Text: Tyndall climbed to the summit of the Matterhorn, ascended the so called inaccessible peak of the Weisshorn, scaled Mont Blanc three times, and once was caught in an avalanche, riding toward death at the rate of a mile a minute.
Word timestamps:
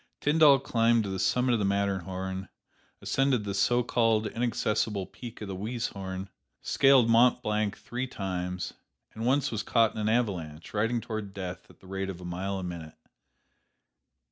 Tyndall 0.19 0.57
climbed 0.57 1.03
to 1.03 1.11
the 1.11 1.19
summit 1.19 1.53
of 1.53 1.59
the 1.59 1.63
Matterhorn, 1.65 2.49
ascended 3.03 3.43
the 3.43 3.53
so 3.53 3.83
called 3.83 4.25
inaccessible 4.25 5.05
peak 5.05 5.41
of 5.41 5.47
the 5.47 5.55
Weisshorn, 5.55 6.27
scaled 6.59 7.07
Mont 7.07 7.43
Blanc 7.43 7.77
three 7.77 8.07
times, 8.07 8.73
and 9.13 9.27
once 9.27 9.51
was 9.51 9.61
caught 9.61 9.93
in 9.93 9.99
an 10.01 10.09
avalanche, 10.09 10.73
riding 10.73 11.01
toward 11.01 11.35
death 11.35 11.69
at 11.69 11.81
the 11.81 11.85
rate 11.87 12.09
of 12.09 12.19
a 12.19 12.25
mile 12.25 12.57
a 12.57 12.63
minute. 12.63 12.95